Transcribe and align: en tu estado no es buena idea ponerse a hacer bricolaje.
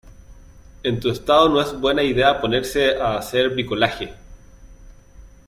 en 0.81 0.99
tu 0.99 1.11
estado 1.11 1.47
no 1.47 1.61
es 1.61 1.79
buena 1.79 2.01
idea 2.01 2.41
ponerse 2.41 2.97
a 2.99 3.19
hacer 3.19 3.49
bricolaje. 3.49 4.11